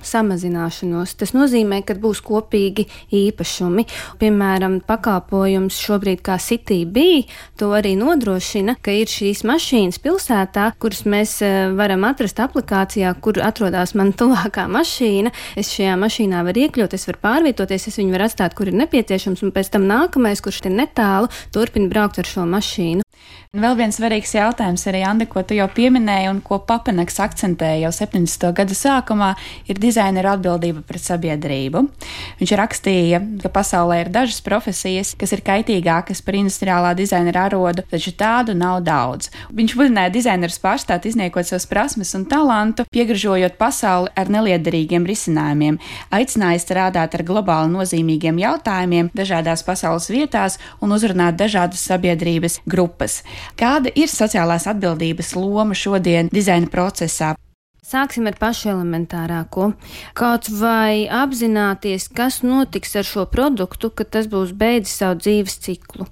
samazināšanos. 0.05 1.15
Tas 1.19 1.33
nozīmē, 1.35 1.81
ka 1.87 1.95
būs 2.01 2.21
kopīgi 2.25 2.87
īpašumi. 3.15 3.87
Piemēram, 4.21 4.79
pakalpojums 4.87 5.79
šobrīd 5.81 6.23
kā 6.25 6.37
City 6.41 6.83
bija, 6.85 7.25
to 7.59 7.71
arī 7.77 7.95
nodrošina, 7.99 8.77
ka 8.83 8.93
ir 8.95 9.09
šīs 9.11 9.43
mašīnas 9.47 10.01
pilsētā, 10.03 10.69
kuras 10.81 11.05
mēs 11.09 11.37
uh, 11.45 11.71
varam 11.77 12.05
atrast 12.09 12.41
aplikācijā, 12.43 13.13
kur 13.23 13.39
atrodas 13.43 13.95
man 13.97 14.13
tuvākā 14.17 14.67
mašīna. 14.71 15.33
Es 15.59 15.71
šajā 15.75 15.95
mašīnā 15.99 16.43
varu 16.47 16.65
iekļūt, 16.67 16.97
es 16.97 17.07
varu 17.09 17.23
pārvietoties, 17.23 17.89
es 17.89 17.99
viņu 18.01 18.15
varu 18.17 18.27
atstāt, 18.27 18.57
kur 18.57 18.69
ir 18.69 18.77
nepieciešams, 18.83 19.43
un 19.45 19.55
pēc 19.55 19.71
tam 19.73 19.87
nākamais, 19.89 20.43
kurš 20.43 20.65
ir 20.67 20.75
netālu, 20.75 21.31
turpina 21.55 21.89
braukt 21.91 22.19
ar 22.21 22.27
šo 22.27 22.45
mašīnu. 22.45 22.56
machine 22.57 23.06
Un 23.55 23.63
vēl 23.63 23.77
viens 23.79 23.95
svarīgs 23.95 24.33
jautājums 24.35 24.83
arī, 24.89 24.99
Andi, 25.07 25.25
ko 25.31 25.39
tu 25.47 25.55
jau 25.55 25.65
pieminēji 25.71 26.27
un 26.29 26.41
ko 26.43 26.57
Papeneks 26.67 27.15
akcentēja 27.23 27.85
jau 27.85 27.91
70. 27.95 28.43
gada 28.53 28.75
sākumā, 28.75 29.29
ir 29.71 29.79
dizaineru 29.79 30.33
atbildība 30.33 30.83
pret 30.85 31.01
sabiedrību. 31.05 31.85
Viņš 32.41 32.53
rakstīja, 32.59 33.21
ka 33.41 33.51
pasaulē 33.55 34.01
ir 34.03 34.11
dažas 34.11 34.41
profesijas, 34.43 35.13
kas 35.17 35.31
ir 35.31 35.45
kaitīgākas 35.47 36.19
par 36.27 36.37
industriālā 36.41 36.91
dizainera 36.99 37.45
arodu, 37.47 37.85
taču 37.87 38.11
tādu 38.19 38.53
nav 38.57 38.81
daudz. 38.85 39.31
Viņš 39.55 39.77
mudināja 39.79 40.11
dizainerus 40.17 40.59
pārstāt 40.59 41.07
izniekot 41.07 41.47
savas 41.47 41.69
prasmes 41.71 42.11
un 42.19 42.27
talantu, 42.27 42.83
piegražojot 42.91 43.55
pasauli 43.55 44.11
ar 44.11 44.27
neliederīgiem 44.27 45.07
risinājumiem, 45.07 45.79
aicināja 46.11 46.65
strādāt 46.65 47.15
ar 47.15 47.23
globāli 47.31 47.71
nozīmīgiem 47.77 48.43
jautājumiem 48.43 49.13
dažādās 49.15 49.63
pasaules 49.63 50.11
vietās 50.11 50.59
un 50.83 50.91
uzrunāt 50.99 51.39
dažādas 51.39 51.87
sabiedrības 51.87 52.59
grupas. 52.67 53.06
Kāda 53.59 53.93
ir 53.95 54.11
sociālās 54.11 54.67
atbildības 54.69 55.35
loma 55.39 55.77
šodien 55.77 56.31
dizaina 56.33 56.69
procesā? 56.71 57.35
Sāksim 57.87 58.25
ar 58.27 58.35
pašu 58.35 58.67
elementārāko. 58.73 59.69
Kaut 60.17 60.49
vai 60.59 61.05
apzināties, 61.07 62.09
kas 62.11 62.41
notiks 62.43 62.97
ar 62.99 63.07
šo 63.07 63.23
produktu, 63.31 63.87
kad 63.95 64.09
tas 64.11 64.27
būs 64.27 64.51
beidzis 64.59 64.97
savu 64.99 65.21
dzīves 65.21 65.55
ciklu. 65.63 66.09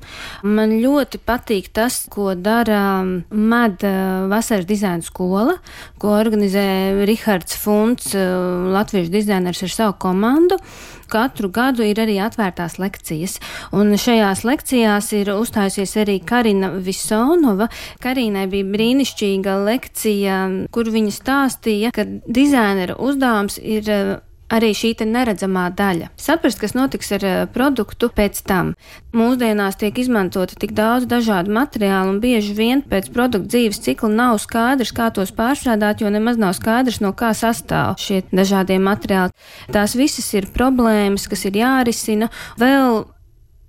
Man 0.47 0.77
ļoti 0.79 1.19
patīk 1.19 1.67
tas, 1.75 2.05
ko 2.07 2.31
dara 2.39 3.03
MED 3.03 3.83
vasaras 4.31 4.69
dizaina 4.69 5.03
skola, 5.03 5.57
ko 5.99 6.15
organizē 6.15 6.63
Rihards 7.11 7.59
Funds, 7.59 8.13
latviešu 8.15 9.11
dizainers 9.11 9.65
ar 9.67 9.75
savu 9.75 9.99
komandu 9.99 10.61
katru 11.11 11.49
gadu 11.53 11.85
ir 11.85 11.99
arī 12.01 12.17
atvērtās 12.23 12.77
lekcijas. 12.81 13.37
Un 13.75 13.95
šajās 13.99 14.43
lekcijās 14.47 15.11
ir 15.17 15.31
uzstājusies 15.35 15.95
arī 16.03 16.19
Karina 16.25 16.71
Visonova. 16.75 17.69
Karinai 18.03 18.47
bija 18.51 18.67
brīnišķīga 18.75 19.57
lekcija, 19.65 20.39
kur 20.75 20.91
viņa 20.93 21.15
stāstīja, 21.15 21.93
ka 21.95 22.07
dizainera 22.25 22.97
uzdevums 23.01 23.59
ir 23.61 23.89
arī 24.51 24.71
šī 24.77 24.93
neredzamā 25.05 25.69
daļa. 25.75 26.11
Saprast, 26.19 26.59
kas 26.61 26.75
notiks 26.77 27.11
ar 27.15 27.25
uh, 27.25 27.35
produktu 27.51 28.09
pēc 28.13 28.41
tam. 28.45 28.73
Mūsdienās 29.15 29.79
tiek 29.79 29.97
izmantota 29.97 30.57
tik 30.59 30.75
daudz 30.77 31.07
dažādu 31.09 31.53
materiālu, 31.55 32.15
un 32.15 32.21
bieži 32.23 32.53
vien 32.57 32.83
pēc 32.85 33.09
produkta 33.15 33.55
dzīves 33.55 33.81
cikla 33.85 34.11
nav 34.11 34.39
skaidrs, 34.43 34.93
kā 34.95 35.09
tos 35.15 35.33
pārstrādāt, 35.35 36.03
jo 36.03 36.11
nemaz 36.13 36.39
nav 36.41 36.55
skaidrs, 36.57 37.01
no 37.03 37.13
kā 37.17 37.33
sastāv 37.37 37.97
šie 38.01 38.23
dažādie 38.31 38.77
materiāli. 38.79 39.33
Tās 39.73 39.97
visas 39.97 40.29
ir 40.37 40.51
problēmas, 40.53 41.29
kas 41.31 41.47
ir 41.49 41.61
jārisina. 41.63 42.29
Vēl 42.61 43.03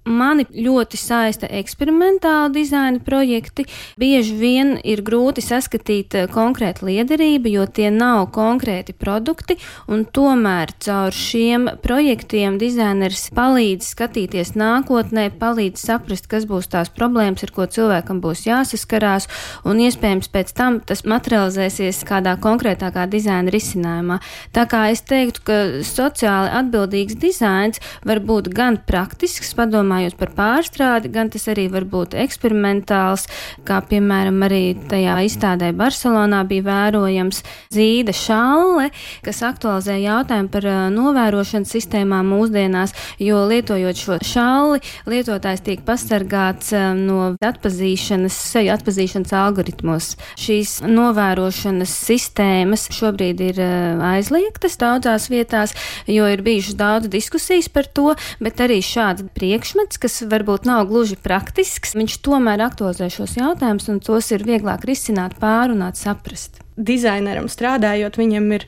Mani 0.07 0.45
ļoti 0.55 0.95
saista 1.01 1.49
eksperimentāla 1.51 2.47
dizaina 2.55 3.01
projekti. 3.03 3.65
Bieži 3.99 4.37
vien 4.39 4.69
ir 4.87 5.01
grūti 5.03 5.43
saskatīt 5.43 6.15
eh, 6.15 6.29
konkrētu 6.31 6.87
liederību, 6.87 7.51
jo 7.51 7.65
tie 7.67 7.89
nav 7.91 8.29
konkrēti 8.35 8.95
produkti, 8.95 9.57
un 9.91 10.05
tomēr 10.07 10.71
caur 10.79 11.11
šiem 11.11 11.67
projektiem 11.83 12.55
dizainers 12.61 13.25
palīdz 13.35 13.89
skatīties 13.97 14.55
nākotnē, 14.55 15.27
palīdz 15.41 15.83
saprast, 15.89 16.31
kas 16.31 16.47
būs 16.47 16.71
tās 16.71 16.93
problēmas, 16.95 17.43
ar 17.43 17.55
ko 17.57 17.67
cilvēkam 17.67 18.23
būs 18.23 18.45
jāsaskarās, 18.47 19.27
un 19.67 19.83
iespējams 19.89 20.31
pēc 20.31 20.55
tam 20.55 20.79
tas 20.87 21.03
materializēsies 21.03 22.05
kādā 22.07 22.37
konkrētākā 22.47 23.09
dizaina 23.11 23.51
risinājumā. 23.51 24.21
Tā 24.55 24.69
kā 24.71 24.87
es 24.95 25.03
teiktu, 25.03 25.43
ka 25.51 25.59
sociāli 25.83 26.55
atbildīgs 26.63 27.19
dizains 27.19 27.83
var 28.07 28.23
būt 28.23 28.55
gan 28.55 28.79
praktisks, 28.87 29.51
padomā 29.59 29.96
domājot 29.97 30.17
par 30.21 30.31
pārstrādi, 30.37 31.11
gan 31.13 31.31
tas 31.33 31.47
arī 31.49 31.69
var 31.73 31.87
būt 31.89 32.15
eksperimentāls, 32.21 33.27
kā 33.65 33.81
piemēram 33.89 34.43
arī 34.45 34.77
tajā 34.91 35.17
izstādē 35.25 35.73
Barcelonā 35.77 36.43
bija 36.49 36.67
vērojams 36.67 37.43
zīda 37.73 38.13
šalle, 38.13 38.91
kas 39.25 39.41
aktualizē 39.47 39.97
jautājumu 40.03 40.51
par 40.53 40.67
novērošanas 40.93 41.73
sistēmām 41.73 42.29
mūsdienās, 42.29 42.93
jo 43.19 43.41
lietojot 43.49 43.97
šo 43.97 44.19
šalli, 44.21 44.83
lietotājs 45.09 45.65
tiek 45.65 45.85
pasargāts 45.87 46.75
no 47.01 47.33
atpazīšanas, 47.41 48.37
seju 48.53 48.75
atpazīšanas 48.77 49.33
algoritmos. 49.33 50.13
Šīs 50.37 50.83
novērošanas 50.85 51.97
sistēmas 52.11 52.89
šobrīd 52.93 53.43
ir 53.49 53.63
aizliegtas 53.63 54.77
daudzās 54.81 55.31
vietās, 55.33 55.73
jo 56.11 56.29
ir 56.29 56.45
bijušas 56.45 56.77
daudz 56.77 57.11
diskusijas 57.13 57.71
par 57.73 57.89
to, 57.89 58.13
bet 58.43 58.61
arī 58.61 58.83
šāds 58.85 59.25
priekšmets 59.37 59.86
priekšmets, 59.87 59.99
kas 59.99 60.23
varbūt 60.29 60.67
nav 60.67 60.87
gluži 60.89 61.17
praktisks, 61.17 61.95
viņš 61.95 62.19
tomēr 62.23 62.61
aktualizē 62.61 63.09
šos 63.11 63.37
jautājumus 63.37 63.89
un 63.89 64.01
tos 64.01 64.31
ir 64.33 64.45
vieglāk 64.45 64.85
risināt, 64.85 65.39
pārunāt, 65.39 65.97
saprast. 65.97 66.61
Dizaineram 66.77 67.49
strādājot, 67.49 68.19
viņam 68.19 68.53
ir 68.53 68.67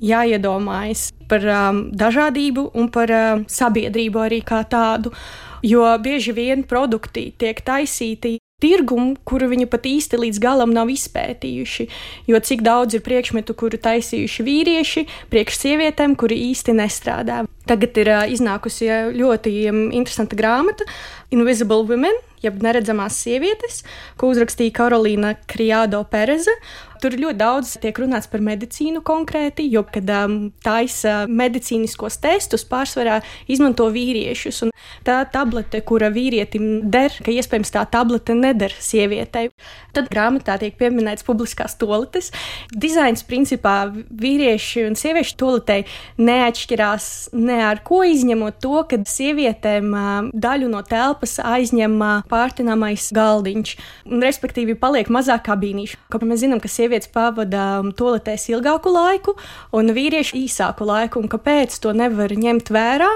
jāiedomājas 0.00 1.12
par 1.28 1.42
um, 1.46 1.90
dažādību 1.92 2.70
un 2.74 2.90
par 2.90 3.10
um, 3.10 3.46
sabiedrību 3.48 4.20
arī 4.20 4.42
kā 4.44 4.64
tādu. 4.68 5.12
Jo 5.62 5.98
bieži 5.98 6.32
vien 6.32 6.64
produkti 6.64 7.32
tiek 7.38 7.62
taisīti 7.64 8.38
tirgumu, 8.62 9.18
kuru 9.28 9.50
viņi 9.50 9.66
pat 9.68 9.84
īsti 9.84 10.16
līdz 10.16 10.38
galam 10.40 10.70
nav 10.72 10.88
izpētījuši. 10.88 11.84
Jo 12.30 12.40
cik 12.40 12.62
daudz 12.64 12.96
ir 12.96 13.02
priekšmetu, 13.04 13.52
kuru 13.52 13.76
taisījuši 13.84 14.46
vīrieši, 14.46 15.04
priekš 15.32 15.58
sievietēm, 15.60 16.16
kuri 16.16 16.38
īsti 16.48 16.76
nestrādā. 16.78 17.42
Tagad 17.68 18.00
ir 18.00 18.12
iznākusi 18.32 18.88
ļoti 19.18 19.52
interesanta 19.68 20.38
grāmata 20.38 20.86
Invisible 21.34 21.84
Women, 21.84 22.16
jeb 22.40 22.62
neredzamās 22.64 23.18
sievietes, 23.26 23.82
ko 24.16 24.32
uzrakstīja 24.32 24.72
Karolīna 24.80 25.34
Kriado 25.50 26.00
Pereze. 26.08 26.54
Tur 27.02 27.16
ļoti 27.18 27.38
daudz 27.40 27.74
tiek 27.82 27.98
runāts 28.00 28.28
par 28.30 28.42
medicīnu 28.44 29.02
konkrēti, 29.06 29.66
jo, 29.72 29.82
kad 29.92 30.08
um, 30.12 30.36
taisa 30.64 31.24
medicīniskos 31.28 32.18
testus, 32.22 32.64
pārsvarā 32.68 33.20
izmanto 33.50 33.88
vīriešus. 33.92 34.64
Tā 35.06 35.18
tablete, 35.32 35.80
kura 35.86 36.08
vīrietim 36.14 36.88
der, 36.90 37.14
ka 37.22 37.32
iespējams 37.34 37.72
tā 37.74 37.84
tablete 37.90 38.34
neder 38.36 38.74
sievietei. 38.82 39.50
Tad 39.96 40.10
grāmatā 40.12 40.58
tiek 40.60 40.76
pieminēts 40.78 41.26
publiskās 41.26 41.76
toaletes. 41.80 42.32
Dizains 42.74 43.24
principā 43.26 43.76
vīrieši 43.92 44.86
un 44.88 44.98
sieviešu 44.98 45.36
toaletei 45.40 45.84
neatšķirās 46.20 47.08
ne 47.36 47.60
ar 47.66 47.82
ko 47.86 48.02
izņemot 48.06 48.60
to, 48.62 48.82
ka 48.90 49.00
sievietēm 49.08 49.92
uh, 49.92 50.30
daļu 50.32 50.70
no 50.72 50.82
telpas 50.86 51.38
aizņem 51.42 51.96
uh, 52.00 52.26
pārtināmais 52.30 53.08
galdiņš, 53.16 53.76
un 54.10 54.24
respektīvi 54.24 54.76
paliek 54.80 55.10
mazāk 55.12 55.46
kabīnīšu. 55.50 56.00
Kāpēc 56.12 56.30
mēs 56.30 56.42
zinām, 56.44 56.62
ka 56.62 56.70
sievietes 56.70 56.85
sievietes 56.86 57.10
pavada 57.10 57.80
um, 57.80 57.90
toaletēs 57.90 58.46
ilgāku 58.52 58.92
laiku 58.94 59.34
un 59.74 59.90
vīrieši 59.96 60.44
īsāku 60.44 60.86
laiku, 60.86 61.18
un 61.18 61.30
kāpēc 61.32 61.74
to 61.82 61.90
nevar 61.96 62.30
ņemt 62.30 62.70
vērā? 62.70 63.10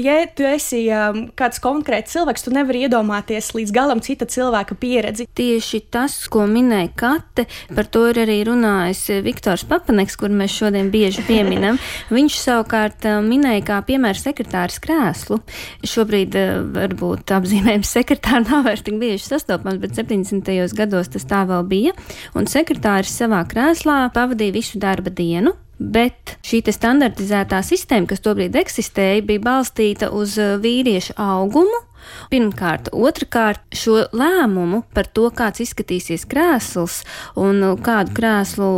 Ja 0.00 0.18
tu 0.36 0.46
esi 0.46 0.82
um, 0.92 1.26
kāds 1.36 1.60
konkrēts 1.62 2.14
cilvēks, 2.14 2.44
tu 2.46 2.52
nevari 2.54 2.84
iedomāties 2.86 3.52
līdz 3.56 3.74
galam 3.74 4.02
cita 4.04 4.28
cilvēka 4.30 4.76
pieredzi. 4.80 5.26
Tieši 5.36 5.82
tas, 5.92 6.18
ko 6.32 6.46
minēja 6.50 6.92
Kate, 6.96 7.46
par 7.74 7.88
to 7.92 8.06
ir 8.10 8.20
arī 8.24 8.38
runājis 8.48 9.02
Viktors 9.26 9.66
Papaneks, 9.68 10.18
kur 10.20 10.32
mēs 10.32 10.54
šodien 10.56 10.90
bieži 10.94 11.24
pieminam. 11.26 11.80
Viņš 12.14 12.38
savukārt 12.42 13.08
uh, 13.08 13.18
minēja 13.24 13.64
kā 13.70 13.80
piemēru 13.88 14.20
sekretārs 14.20 14.78
krēslu. 14.84 15.40
Šobrīd 15.86 16.38
uh, 16.38 16.62
varbūt 16.76 17.34
apzīmējums 17.36 17.92
sekretāra 17.98 18.44
nav 18.46 18.66
vairs 18.68 18.84
tik 18.86 19.00
bieži 19.02 19.24
sastopams, 19.26 19.80
bet 19.82 19.96
70. 19.98 20.50
gados 20.76 21.12
tas 21.12 21.28
tā 21.28 21.44
vēl 21.48 21.66
bija. 21.68 21.94
Un 22.36 22.48
sekretārs 22.50 23.12
savā 23.16 23.42
krēslā 23.48 24.06
pavadīja 24.14 24.56
visu 24.60 24.82
darba 24.82 25.12
dienu, 25.12 25.56
Bet 25.78 26.38
šī 26.46 26.62
standartizētā 26.72 27.60
sistēma, 27.64 28.08
kas 28.08 28.24
tobrīd 28.24 28.56
eksistēja, 28.56 29.24
bija 29.28 29.44
balstīta 29.44 30.08
uz 30.16 30.38
uh, 30.40 30.56
vīriešu 30.62 31.18
augumu 31.20 31.82
Pirmkārt, 32.30 32.90
otrkārt, 32.94 33.62
šo 33.76 34.06
lēmumu 34.16 34.82
par 34.94 35.08
to, 35.10 35.28
kāds 35.34 35.62
izskatīsies 35.64 36.26
krēsls 36.30 37.02
un 37.38 37.62
kādu 37.84 38.14
krēslu 38.16 38.70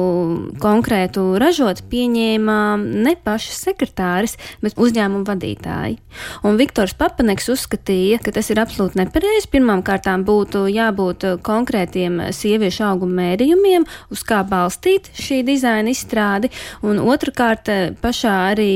konkrētu 0.62 1.24
ražot, 1.40 1.84
pieņēma 1.90 2.58
ne 2.78 3.14
pašas 3.24 3.62
sekretāris, 3.68 4.36
bet 4.64 4.76
uzņēmuma 4.80 5.26
vadītāji. 5.28 5.98
Un 6.46 6.58
Viktors 6.60 6.94
Papaneks 6.98 7.48
uzskatīja, 7.52 8.20
ka 8.24 8.34
tas 8.34 8.50
ir 8.52 8.60
absolūti 8.62 9.00
nepareizi. 9.02 9.50
Pirmkārt, 9.52 10.08
būtu 10.28 10.66
jābūt 10.72 11.26
konkrētiem 11.46 12.20
sieviešu 12.34 12.84
auguma 12.90 13.22
mērījumiem, 13.22 13.86
uz 14.12 14.24
kā 14.26 14.42
balstīt 14.46 15.10
šī 15.18 15.42
dizaina 15.46 15.92
izstrādi, 15.94 16.52
un 16.82 17.00
otrkārt, 17.02 17.70
pašā 18.02 18.36
arī 18.52 18.72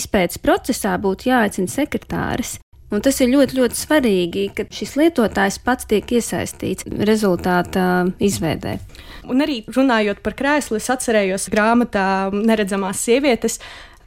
izpētes 0.00 0.40
procesā 0.42 0.96
būtu 1.00 1.30
jāaicina 1.30 1.70
sekretāris. 1.70 2.58
Un 2.90 3.02
tas 3.04 3.20
ir 3.22 3.30
ļoti, 3.30 3.54
ļoti 3.60 3.78
svarīgi, 3.78 4.44
ka 4.56 4.64
šis 4.74 4.96
lietotājs 4.98 5.60
pats 5.62 5.86
tiek 5.90 6.10
iesaistīts 6.10 6.88
rezultātā 7.06 7.84
izveidē. 8.18 8.80
Un 9.30 9.44
arī 9.44 9.60
runājot 9.70 10.22
par 10.24 10.34
krēslu, 10.34 10.80
es 10.80 10.90
atcerējos 10.90 11.46
grāmatā 11.52 12.04
Neredzamās 12.34 13.04
sievietes 13.06 13.60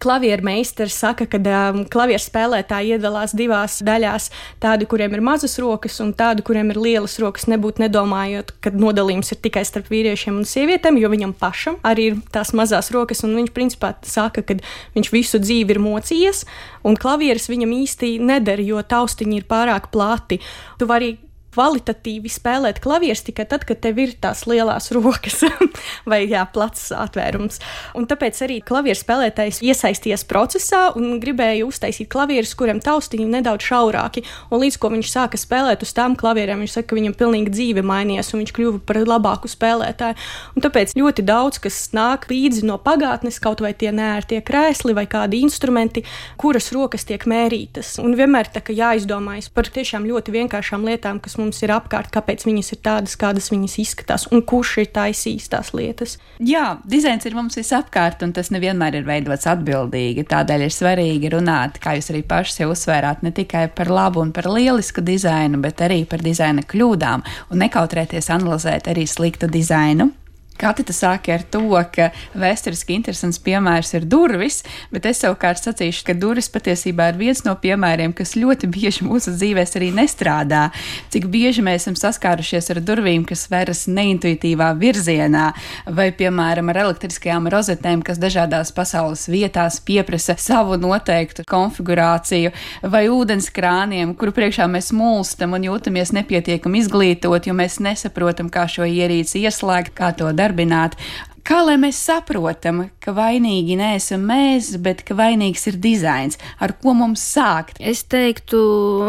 klavieru 0.03 0.45
meistars 0.45 0.97
saka, 0.99 1.27
ka 1.29 1.39
um, 1.39 1.83
klavieru 1.89 2.21
spēlētāji 2.21 2.97
iedalās 2.97 3.33
divās 3.37 3.79
daļās. 3.85 4.29
Tādi, 4.63 4.87
kuriem 4.89 5.15
ir 5.15 5.23
mazas 5.25 5.55
rokas, 5.61 5.99
un 6.03 6.13
tādi, 6.17 6.45
kuriem 6.45 6.73
ir 6.73 6.81
lielas 6.83 7.17
rokas, 7.23 7.47
nebūtu 7.51 7.85
nedomājot, 7.85 8.55
ka 8.63 8.73
nodalījums 8.75 9.33
ir 9.33 9.41
tikai 9.45 9.65
starp 9.67 9.91
vīriešiem 9.93 10.41
un 10.41 10.47
sievietēm, 10.49 10.99
jo 11.01 11.11
viņam 11.13 11.35
pašam 11.39 11.79
arī 11.87 12.11
ir 12.11 12.21
tās 12.35 12.53
mazās 12.57 12.91
rokas, 12.93 13.23
un 13.27 13.35
viņš 13.39 13.53
principā 13.55 13.93
saka, 14.07 14.43
ka 14.45 14.59
viņš 14.97 15.13
visu 15.13 15.41
dzīvi 15.43 15.77
ir 15.77 15.83
mocījies, 15.83 16.45
un 16.87 16.99
klavieres 16.99 17.49
viņam 17.51 17.75
īsti 17.81 18.15
neder, 18.23 18.63
jo 18.63 18.83
taustiņi 18.83 19.41
ir 19.41 19.47
pārāk 19.49 19.91
plati. 19.93 20.41
Tu 20.79 20.89
vari 20.89 21.15
kvalitatīvi 21.53 22.31
spēlēt 22.31 22.81
klavierus 22.83 23.23
tikai 23.27 23.45
tad, 23.49 23.65
kad 23.67 23.79
tev 23.83 24.01
ir 24.01 24.15
tās 24.21 24.45
lielās 24.49 24.91
rokas 24.95 25.43
vai 26.09 26.23
jā, 26.25 26.43
plats 26.53 26.89
atvērums. 26.95 27.61
Un 27.97 28.07
tāpēc 28.09 28.41
arī 28.45 28.59
klavieru 28.65 28.97
spēlētājs 28.99 29.61
iesaistījās 29.65 30.25
procesā 30.29 30.85
un 30.97 31.19
gribēja 31.23 31.67
uztaisīt 31.67 32.09
klavierus, 32.11 32.55
kuriem 32.59 32.81
taustiņi 32.83 33.29
nedaudz 33.37 33.67
šaurāki. 33.69 34.25
Un 34.51 34.63
līdz 34.63 34.79
ko 34.81 34.91
viņš 34.93 35.11
sāka 35.13 35.39
spēlēt 35.39 35.85
uz 35.85 35.93
tām 35.95 36.17
klavierēm, 36.19 36.63
viņš 36.63 36.77
saka, 36.77 36.89
ka 36.91 36.99
viņam 36.99 37.17
pilnīgi 37.19 37.53
dzīve 37.53 37.85
mainījās 37.85 38.33
un 38.33 38.43
viņš 38.43 38.55
kļuva 38.57 38.81
par 38.87 39.01
labāku 39.03 39.51
spēlētāju. 39.51 40.17
Un 40.55 40.65
tāpēc 40.65 40.95
ļoti 40.97 41.25
daudz 41.27 41.61
kas 41.63 41.79
nāk 41.95 42.27
līdzi 42.31 42.65
no 42.67 42.79
pagātnes, 42.81 43.39
kaut 43.43 43.63
vai 43.63 43.73
tie 43.77 43.91
nērtie 43.93 44.41
krēsli 44.45 44.95
vai 44.97 45.05
kādi 45.09 45.43
instrumenti, 45.43 46.05
kuras 46.41 46.71
rokas 46.75 47.05
tiek 47.09 47.25
mērītas. 47.29 47.97
Un 48.03 48.17
vienmēr 48.19 48.49
tā 48.53 48.63
kā 48.63 48.75
jāizdomājas 48.75 49.51
par 49.53 49.69
tiešām 49.73 50.07
ļoti 50.09 50.33
vienkāršām 50.37 50.85
lietām, 50.87 51.19
kas 51.23 51.37
mums 51.37 51.42
mums 51.43 51.61
ir 51.63 51.73
apkārt, 51.75 52.09
kāpēc 52.13 52.45
viņas 52.47 52.73
ir 52.75 52.79
tādas, 52.85 53.15
kādas 53.19 53.51
viņas 53.53 53.77
izskatās, 53.83 54.27
un 54.31 54.43
kurš 54.47 54.77
ir 54.83 54.89
taisījis 54.95 55.51
tās 55.51 55.73
lietas. 55.75 56.17
Jā, 56.43 56.79
dizains 56.89 57.27
ir 57.27 57.37
mums 57.37 57.59
visapkārt, 57.59 58.23
un 58.25 58.33
tas 58.35 58.49
nevienmēr 58.55 59.01
ir 59.01 59.07
veidots 59.07 59.47
atbildīgi. 59.51 60.25
Tādēļ 60.31 60.65
ir 60.67 60.73
svarīgi 60.73 61.33
runāt, 61.35 61.79
kā 61.83 61.97
jūs 61.99 62.09
arī 62.13 62.23
paši 62.27 62.63
jau 62.63 62.71
uzsvērāt, 62.73 63.21
ne 63.27 63.33
tikai 63.35 63.67
par 63.75 63.91
labu 63.91 64.23
un 64.23 64.33
par 64.35 64.49
lielisku 64.49 65.03
dizainu, 65.05 65.61
bet 65.63 65.83
arī 65.85 66.03
par 66.09 66.23
dizaina 66.25 66.65
kļūdām, 66.65 67.23
un 67.51 67.63
nekautrēties 67.67 68.31
analizēt 68.33 68.91
arī 68.91 69.07
sliktu 69.09 69.51
dizainu. 69.51 70.11
Katita 70.59 70.93
sāka 70.93 71.33
ar 71.33 71.41
to, 71.49 71.65
ka 71.93 72.11
vēsturiski 72.37 72.93
interesants 72.93 73.39
piemērs 73.41 73.95
ir 73.97 74.05
durvis, 74.05 74.61
bet 74.93 75.07
es 75.09 75.23
savukārt 75.23 75.63
sacīšu, 75.63 76.03
ka 76.05 76.13
durvis 76.17 76.49
patiesībā 76.53 77.07
ir 77.09 77.17
viens 77.17 77.41
no 77.47 77.55
piemēriem, 77.59 78.13
kas 78.13 78.35
ļoti 78.37 78.69
bieži 78.71 79.07
mūsu 79.07 79.33
dzīvēs 79.33 79.73
arī 79.79 79.89
nestrādā. 79.97 80.67
Cik 81.13 81.25
bieži 81.33 81.63
mēs 81.65 81.83
esam 81.83 81.97
saskārušies 81.97 82.69
ar 82.69 82.81
durvīm, 82.85 83.25
kas 83.27 83.47
veras 83.49 83.87
neintuitīvā 83.89 84.69
virzienā, 84.77 85.47
vai, 85.89 86.11
piemēram, 86.13 86.69
ar 86.69 86.81
elektriskajām 86.85 87.49
rozetēm, 87.51 88.05
kas 88.05 88.21
dažādās 88.21 88.71
pasaules 88.77 89.25
vietās 89.33 89.79
pieprasa 89.83 90.37
savu 90.37 90.77
noteiktu 90.77 91.47
konfigurāciju, 91.49 92.53
vai 92.93 93.03
ūdens 93.09 93.49
krāniem, 93.53 94.13
kuru 94.15 94.35
priekšā 94.37 94.69
mēs 94.69 94.93
mulstam 94.93 95.57
un 95.57 95.65
jūtamies 95.65 96.13
nepietiekami 96.13 96.85
izglītot, 96.85 97.49
jo 97.49 97.57
mēs 97.57 97.81
nesaprotam, 97.83 98.53
kā 98.53 98.69
šo 98.69 98.85
ierīci 98.85 99.41
ieslēgt, 99.47 99.97
kā 99.97 100.13
to 100.13 100.29
darīt 100.29 100.42
darbināt. 100.43 100.99
Kā 101.43 101.57
lai 101.59 101.75
mēs 101.75 101.97
saprotam, 101.99 102.85
ka 103.03 103.11
vainīgi 103.15 103.75
neesam 103.75 104.21
mēs, 104.29 104.77
bet 104.79 105.01
ka 105.03 105.17
vainīgs 105.19 105.67
ir 105.71 105.79
dizains, 105.83 106.39
ar 106.63 106.71
ko 106.79 106.93
mums 106.95 107.23
sākt? 107.33 107.81
Es 107.83 108.05
teiktu, 108.07 108.61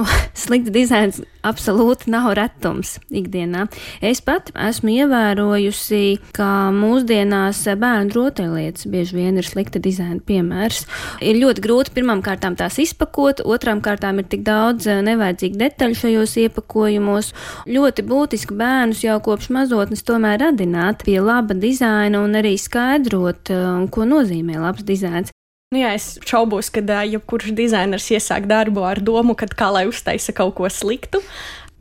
slikts 0.43 0.75
dizains 0.75 1.23
absolūti 1.45 2.11
nav 2.13 2.33
retums 2.39 2.97
ikdienā. 3.13 3.67
Es 4.05 4.23
pat 4.25 4.51
esmu 4.55 4.95
ievērojusi, 4.95 6.03
ka 6.37 6.49
mūsdienās 6.75 7.65
bērnu 7.81 8.17
rotaļlietas 8.17 8.89
bieži 8.91 9.19
vien 9.19 9.41
ir 9.41 9.49
slikta 9.49 9.83
dizaina 9.83 10.21
piemērs. 10.25 10.85
Ir 11.25 11.41
ļoti 11.43 11.65
grūti 11.65 11.95
pirmām 11.97 12.23
kārtām 12.25 12.57
tās 12.59 12.79
izpakot, 12.83 13.45
otrām 13.45 13.83
kārtām 13.85 14.23
ir 14.23 14.29
tik 14.31 14.45
daudz 14.47 14.89
eh, 14.89 15.03
nevajadzīgu 15.07 15.61
detaļu 15.61 16.01
šajos 16.01 16.37
iepakojumos. 16.47 17.33
Ļoti 17.71 18.07
būtiski 18.09 18.57
bērnus 18.59 19.05
jau 19.07 19.21
kopš 19.25 19.51
mazotnes 19.55 20.05
tomēr 20.07 20.41
radināt 20.47 21.05
pie 21.07 21.21
laba 21.25 21.57
dizaina 21.57 22.25
un 22.25 22.41
arī 22.41 22.57
skaidrot, 22.61 23.53
eh, 23.53 23.71
ko 23.95 24.09
nozīmē 24.09 24.61
labs 24.63 24.87
dizains. 24.87 25.34
Nu, 25.75 25.81
jā, 25.83 25.91
es 25.99 26.21
šaubos, 26.23 26.69
ka 26.71 27.03
jebkurš 27.03 27.51
dizainers 27.59 28.07
iesāk 28.15 28.45
darbu 28.47 28.85
ar 28.87 29.01
domu, 29.03 29.35
ka 29.35 29.49
kā 29.51 29.73
lai 29.75 29.89
uztaisa 29.91 30.31
kaut 30.31 30.55
ko 30.55 30.71
sliktu. 30.71 31.19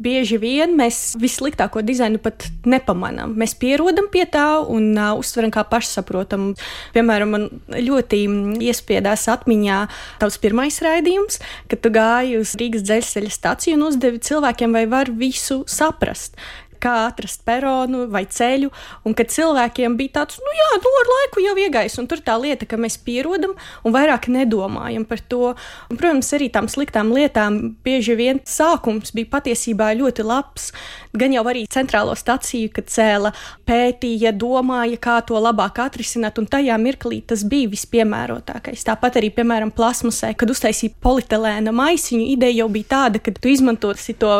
Bieži 0.01 0.39
vien 0.41 0.71
mēs 0.73 1.13
vissliktāko 1.21 1.83
dizainu 1.85 2.17
pat 2.17 2.47
nepamanām. 2.65 3.35
Mēs 3.37 3.53
pierodam 3.61 4.07
pie 4.09 4.23
tā 4.25 4.57
un 4.65 4.87
uh, 4.97 5.11
uztveram 5.21 5.53
kā 5.53 5.61
pašsaprotamu. 5.69 6.55
Piemēram, 6.95 7.35
man 7.35 7.45
ļoti 7.69 8.23
iespiedās 8.65 9.27
atmiņā 9.29 9.77
tavs 10.23 10.41
pirmais 10.41 10.81
raidījums, 10.81 11.37
kad 11.69 11.85
tu 11.85 11.93
gāji 11.93 12.41
uz 12.41 12.57
Rīgas 12.57 12.87
dzelzceļa 12.89 13.37
staciju 13.37 13.77
un 13.77 13.85
uzdevi 13.91 14.23
cilvēkiem, 14.25 14.73
vai 14.73 14.87
var 14.89 15.13
visu 15.13 15.61
saprast 15.69 16.41
kā 16.83 16.95
atrast 17.07 17.43
peronu 17.47 18.05
vai 18.11 18.25
ceļu, 18.27 18.71
un 19.07 19.15
ka 19.17 19.25
cilvēkiem 19.29 19.95
bija 19.99 20.19
tāds, 20.19 20.39
nu 20.43 20.55
jā, 20.57 20.69
nu 20.83 20.93
ar 21.01 21.11
laiku 21.13 21.43
jau 21.45 21.55
iegais, 21.63 21.97
un 22.01 22.09
tur 22.11 22.23
tā 22.25 22.35
lieta, 22.41 22.67
ka 22.69 22.79
mēs 22.79 22.99
pierodam 23.05 23.55
un 23.83 23.95
vairāk 23.95 24.29
nedomājam 24.33 25.07
par 25.07 25.23
to. 25.31 25.53
Un, 25.89 25.99
protams, 25.99 26.33
arī 26.35 26.49
tām 26.53 26.69
sliktām 26.71 27.13
lietām 27.15 27.61
bieži 27.85 28.17
vien 28.19 28.41
sākums 28.47 29.15
bija 29.15 29.31
patiesībā 29.37 29.93
ļoti 29.99 30.27
labs, 30.27 30.71
gan 31.13 31.35
jau 31.35 31.43
arī 31.49 31.65
centrālo 31.71 32.15
staciju, 32.17 32.71
kad 32.73 32.89
cēla, 32.91 33.33
pētīja, 33.67 34.33
domāja, 34.35 34.99
kā 35.01 35.19
to 35.27 35.39
labāk 35.39 35.81
atrisināt, 35.85 36.39
un 36.41 36.49
tajā 36.49 36.77
mirklī 36.81 37.21
tas 37.27 37.45
bija 37.47 37.71
vispiemērotākais. 37.71 38.85
Tāpat 38.87 39.21
arī, 39.21 39.29
piemēram, 39.35 39.73
plasmasē, 39.75 40.33
kad 40.37 40.51
uztaisīja 40.53 40.95
polietilēna 41.03 41.73
maisiņu, 41.75 42.25
ideja 42.35 42.63
jau 42.63 42.69
bija 42.73 42.91
tāda, 42.95 43.23
ka 43.23 43.35
tu 43.37 43.51
izmantosi 43.53 44.17
to 44.19 44.33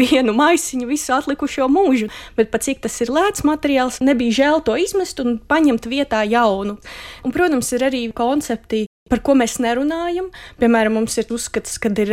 vienu 0.00 0.36
maisiņu 0.36 0.88
visu 0.88 1.16
atlikušo 1.16 1.68
mūžu 1.72 2.08
bet 2.38 2.52
pat 2.52 2.64
cik 2.66 2.82
tas 2.84 3.00
ir 3.02 3.12
lēts 3.12 3.44
materiāls, 3.46 4.00
nebija 4.04 4.36
žēl 4.40 4.62
to 4.66 4.76
izmest 4.78 5.20
un 5.22 5.38
paņemt 5.50 5.88
vietā 5.90 6.22
jaunu. 6.28 6.78
Un, 7.24 7.34
protams, 7.34 7.72
ir 7.74 7.86
arī 7.88 8.06
koncepti 8.14 8.86
par 9.08 9.22
ko 9.24 9.34
mēs 9.38 9.58
nerunājam. 9.62 10.28
Piemēram, 10.60 10.98
mums 11.00 11.16
ir 11.20 11.28
uzskats, 11.34 11.78
ka 11.82 11.90
ir 12.02 12.12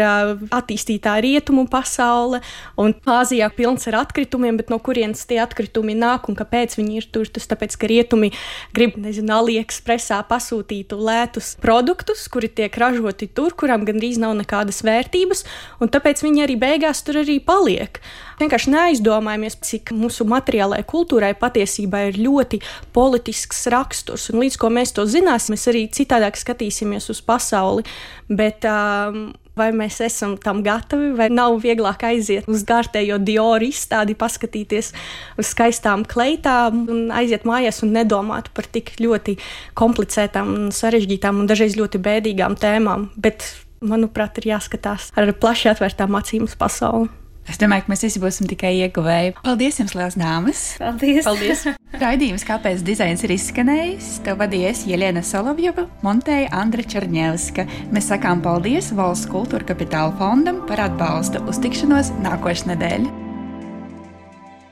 attīstītā 0.55 1.15
rietumu 1.23 1.65
pasaule, 1.71 2.41
un 2.81 2.95
Āzijā 3.05 3.49
pilns 3.53 3.85
ar 3.89 3.99
atkritumiem, 4.01 4.57
bet 4.59 4.71
no 4.73 4.79
kurienes 4.83 5.25
tie 5.29 5.41
atkritumi 5.43 5.95
nāk 5.97 6.29
un 6.31 6.37
kāpēc 6.39 6.77
viņi 6.79 6.99
ir 7.01 7.09
tur. 7.13 7.29
Tas 7.35 7.47
tāpēc, 7.51 7.75
ka 7.79 7.89
rietumi 7.91 8.31
grib, 8.75 8.97
nezinu, 9.01 9.33
AliExpressā 9.39 10.21
pasūtītu 10.29 10.97
lētus 10.99 11.53
produktus, 11.61 12.25
kuri 12.31 12.49
tiek 12.49 12.75
ražoti 12.79 13.27
tur, 13.27 13.55
kurām 13.57 13.85
gandrīz 13.87 14.19
nav 14.21 14.35
nekādas 14.39 14.81
vērtības, 14.85 15.45
un 15.83 15.91
tāpēc 15.91 16.23
viņi 16.25 16.45
arī 16.47 16.57
beigās 16.61 17.03
tur 17.05 17.21
arī 17.23 17.39
paliek. 17.43 17.99
Vienkārši 18.39 18.71
neaizdomājamies, 18.73 19.59
cik 19.63 19.93
mūsu 19.95 20.25
materiālajai 20.27 20.83
kultūrai 20.89 21.31
patiesībā 21.39 22.09
ir 22.09 22.19
ļoti 22.19 22.59
politisks 22.95 23.63
raksturs, 23.71 24.27
un 24.33 24.41
līdz 24.43 24.59
ko 24.59 24.71
mēs 24.75 24.91
to 24.97 25.05
zināsim, 25.07 25.55
mēs 25.55 25.69
arī 25.71 25.85
citādāk 25.87 26.35
skatīsimies 26.39 26.84
uz 27.11 27.21
pasauli. 27.25 27.85
Bet, 28.29 28.65
um, 28.69 29.33
vai 29.55 29.69
mēs 29.75 30.01
esam 30.03 30.35
tam 30.41 30.61
gatavi, 30.65 31.13
vai 31.17 31.29
nav 31.33 31.57
vieglāk 31.63 32.03
aiziet 32.07 32.47
uz 32.51 32.65
kārtējo 32.67 33.19
Dioru 33.23 33.69
izstādi, 33.69 34.17
paskatīties 34.19 34.91
uz 35.39 35.51
skaistām 35.51 36.05
kleitām 36.07 36.85
un 36.91 37.03
aiziet 37.15 37.47
mājās 37.47 37.81
un 37.85 37.95
nedomāt 37.95 38.51
par 38.55 38.67
tik 38.67 38.95
ļoti 39.01 39.37
komplicētām, 39.79 40.71
sarežģītām 40.75 41.43
un 41.43 41.51
dažreiz 41.51 41.77
ļoti 41.79 42.01
bēdīgām 42.03 42.57
tēmām. 42.59 43.09
Bet, 43.15 43.47
manuprāt, 43.85 44.41
ir 44.41 44.55
jāskatās 44.55 45.11
ar 45.15 45.31
plaši 45.39 45.71
atvērtām 45.75 46.19
acīm 46.19 46.49
uz 46.49 46.57
pasauli. 46.59 47.11
Es 47.45 47.59
domāju, 47.61 47.85
ka 47.85 47.93
mēs 47.93 48.03
visi 48.07 48.21
būsim 48.21 48.47
tikai 48.49 48.71
ieguvēji. 48.81 49.35
Paldies 49.45 49.77
jums, 49.79 49.93
liels 49.97 50.17
dāmas! 50.17 50.61
Paldies! 50.81 51.25
Paldies. 51.27 51.65
Raidījums, 52.01 52.43
kāpēc 52.47 52.81
dizains 52.83 53.21
ir 53.23 53.31
izskanējis, 53.35 54.07
to 54.25 54.33
vadījies 54.39 54.83
Jelena 54.89 55.21
Solovjova, 55.23 55.85
montēja 56.03 56.49
Andra 56.57 56.83
Černievska. 56.83 57.67
Mēs 57.95 58.09
sakām 58.11 58.41
paldies 58.43 58.89
Valsts 58.97 59.29
kultūra 59.31 59.67
kapitāla 59.69 60.11
fondam 60.19 60.63
par 60.67 60.81
atbalstu 60.89 61.43
uz 61.47 61.61
tikšanos 61.63 62.11
nākošais 62.25 62.65
nedēļa. 62.73 63.13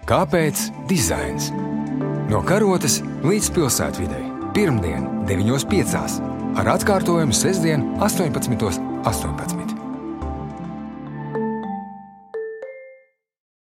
Kāpēc 0.09 0.65
dizains? 0.89 1.53
No 2.27 2.41
karotes 2.43 2.99
līdz 3.23 3.51
pilsētvidai. 3.55 4.23
Pirmdien, 4.53 5.05
9.5. 5.29 6.19
ar 6.59 6.73
atkārtojumu 6.75 7.35
sestdien, 7.37 7.85
18.18. 8.03 8.91
18. 9.07 9.72